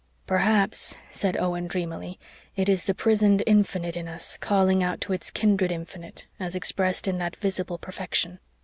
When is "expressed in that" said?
6.55-7.35